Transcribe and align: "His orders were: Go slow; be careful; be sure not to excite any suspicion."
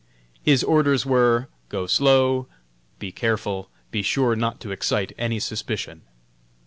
"His 0.41 0.63
orders 0.63 1.05
were: 1.05 1.47
Go 1.69 1.85
slow; 1.85 2.47
be 2.97 3.11
careful; 3.11 3.69
be 3.91 4.01
sure 4.01 4.35
not 4.35 4.59
to 4.61 4.71
excite 4.71 5.11
any 5.15 5.39
suspicion." 5.39 6.01